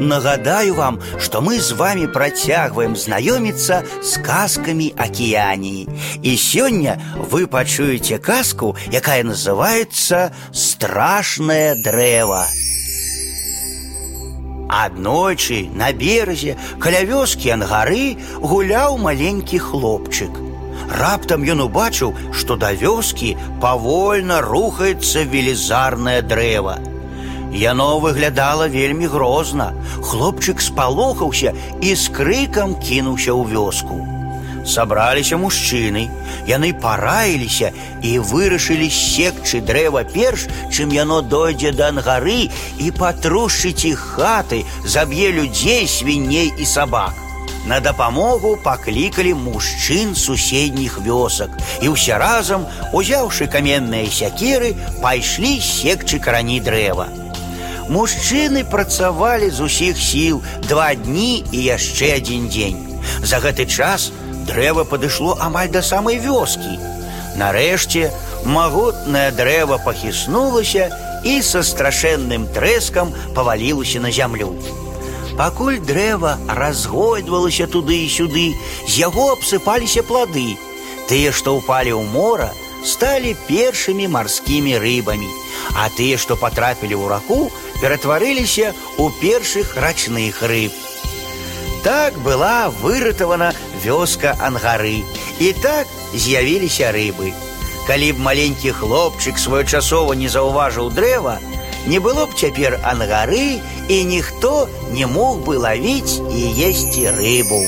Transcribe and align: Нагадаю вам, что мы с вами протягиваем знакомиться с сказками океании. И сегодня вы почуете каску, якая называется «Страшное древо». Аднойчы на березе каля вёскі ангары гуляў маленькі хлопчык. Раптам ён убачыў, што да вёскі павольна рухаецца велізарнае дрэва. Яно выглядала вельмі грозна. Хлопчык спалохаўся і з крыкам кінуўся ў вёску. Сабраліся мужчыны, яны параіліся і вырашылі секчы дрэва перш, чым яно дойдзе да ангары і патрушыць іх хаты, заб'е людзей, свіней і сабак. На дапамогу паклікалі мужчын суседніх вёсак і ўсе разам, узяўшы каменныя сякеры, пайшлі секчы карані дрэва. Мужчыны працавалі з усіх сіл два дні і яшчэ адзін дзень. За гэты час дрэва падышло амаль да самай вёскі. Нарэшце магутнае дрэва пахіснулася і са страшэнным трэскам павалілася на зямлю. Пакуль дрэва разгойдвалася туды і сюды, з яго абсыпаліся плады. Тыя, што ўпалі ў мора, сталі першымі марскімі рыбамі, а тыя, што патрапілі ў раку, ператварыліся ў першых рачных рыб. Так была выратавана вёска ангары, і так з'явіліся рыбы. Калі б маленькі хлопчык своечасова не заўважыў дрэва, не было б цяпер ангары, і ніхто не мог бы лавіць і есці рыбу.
Нагадаю 0.00 0.74
вам, 0.74 0.98
что 1.18 1.42
мы 1.42 1.60
с 1.60 1.72
вами 1.72 2.06
протягиваем 2.06 2.96
знакомиться 2.96 3.84
с 4.02 4.14
сказками 4.14 4.94
океании. 4.96 5.86
И 6.22 6.36
сегодня 6.36 6.98
вы 7.16 7.46
почуете 7.46 8.18
каску, 8.18 8.76
якая 8.90 9.22
называется 9.24 10.32
«Страшное 10.54 11.74
древо». 11.74 12.46
Аднойчы 14.70 15.68
на 15.74 15.92
березе 15.92 16.56
каля 16.78 17.02
вёскі 17.04 17.50
ангары 17.50 18.16
гуляў 18.38 18.96
маленькі 19.02 19.58
хлопчык. 19.58 20.30
Раптам 20.88 21.42
ён 21.42 21.66
убачыў, 21.66 22.14
што 22.32 22.56
да 22.56 22.70
вёскі 22.72 23.36
павольна 23.60 24.40
рухаецца 24.40 25.26
велізарнае 25.26 26.22
дрэва. 26.22 26.78
Яно 27.51 27.99
выглядала 27.99 28.67
вельмі 28.67 29.07
грозна. 29.07 29.71
Хлопчык 30.01 30.61
спалохаўся 30.61 31.53
і 31.81 31.95
з 31.95 32.09
крыкам 32.09 32.75
кінуўся 32.75 33.31
ў 33.31 33.47
вёску. 33.47 34.15
Сабраліся 34.65 35.37
мужчыны, 35.37 36.09
яны 36.49 36.73
параіліся 36.73 37.69
і 38.01 38.17
вырашылі 38.19 38.89
секчы 38.89 39.61
дрэва 39.61 40.03
перш, 40.09 40.47
чым 40.73 40.89
яно 40.89 41.21
дойдзе 41.21 41.71
да 41.71 41.93
ангары 41.93 42.49
і 42.81 42.89
патрушыць 42.97 43.85
іх 43.85 44.01
хаты, 44.17 44.65
заб'е 44.83 45.29
людзей, 45.31 45.85
свіней 45.87 46.51
і 46.57 46.65
сабак. 46.65 47.13
На 47.65 47.79
дапамогу 47.79 48.57
паклікалі 48.63 49.33
мужчын 49.33 50.15
суседніх 50.17 50.97
вёсак 51.01 51.53
і 51.81 51.93
ўсе 51.93 52.17
разам, 52.17 52.65
узяўшы 52.93 53.45
каменныя 53.45 54.09
сякеры, 54.09 54.73
пайшлі 55.01 55.61
секчы 55.61 56.17
карані 56.17 56.59
дрэва. 56.61 57.18
Мужчыны 57.89 58.63
працавалі 58.65 59.49
з 59.49 59.61
усіх 59.61 59.97
сіл 59.97 60.41
два 60.67 60.93
дні 60.95 61.45
і 61.51 61.59
яшчэ 61.63 62.17
адзін 62.17 62.49
дзень. 62.49 62.81
За 63.21 63.39
гэты 63.39 63.65
час 63.69 64.11
дрэва 64.49 64.85
падышло 64.89 65.37
амаль 65.39 65.69
да 65.69 65.81
самай 65.81 66.17
вёскі. 66.17 66.79
Нарэшце 67.37 68.09
магутнае 68.45 69.31
дрэва 69.37 69.77
пахіснулася 69.85 70.89
і 71.25 71.41
са 71.41 71.61
страшэнным 71.65 72.49
трэскам 72.53 73.13
павалілася 73.35 73.99
на 73.99 74.11
зямлю. 74.11 74.53
Пакуль 75.37 75.81
дрэва 75.83 76.37
разгойдвалася 76.47 77.67
туды 77.67 78.05
і 78.05 78.09
сюды, 78.09 78.53
з 78.87 79.03
яго 79.03 79.33
абсыпаліся 79.33 80.05
плады. 80.07 80.55
Тыя, 81.09 81.33
што 81.35 81.57
ўпалі 81.59 81.91
ў 81.91 82.03
мора, 82.13 82.49
сталі 82.85 83.35
першымі 83.49 84.07
марскімі 84.07 84.77
рыбамі, 84.79 85.27
а 85.75 85.89
тыя, 85.97 86.15
што 86.21 86.39
патрапілі 86.39 86.95
ў 86.95 87.05
раку, 87.11 87.51
ператварыліся 87.81 88.73
ў 88.97 89.11
першых 89.21 89.75
рачных 89.75 90.41
рыб. 90.41 90.71
Так 91.83 92.17
была 92.25 92.69
выратавана 92.81 93.53
вёска 93.83 94.33
ангары, 94.41 95.03
і 95.39 95.53
так 95.61 95.87
з'явіліся 96.13 96.91
рыбы. 96.91 97.33
Калі 97.85 98.13
б 98.13 98.19
маленькі 98.19 98.71
хлопчык 98.73 99.37
своечасова 99.37 100.13
не 100.17 100.25
заўважыў 100.25 100.89
дрэва, 100.89 101.37
не 101.85 101.99
было 101.99 102.25
б 102.25 102.33
цяпер 102.33 102.79
ангары, 102.81 103.61
і 103.87 104.03
ніхто 104.03 104.67
не 104.91 105.05
мог 105.05 105.45
бы 105.45 105.57
лавіць 105.61 106.17
і 106.33 106.41
есці 106.65 107.13
рыбу. 107.13 107.61